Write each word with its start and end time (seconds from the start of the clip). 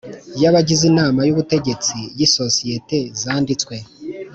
y 0.41 0.43
abagize 0.49 0.83
Inama 0.91 1.19
y 1.23 1.31
Ubutegetsi 1.33 1.95
y 2.17 2.21
isosiyete 2.27 2.97
zanditswe 3.21 3.75